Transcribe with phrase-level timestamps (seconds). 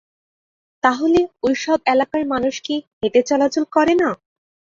[0.83, 4.09] তাহলে ওই সব এলাকার মানুষ কি হেঁটে চলাচল করে না?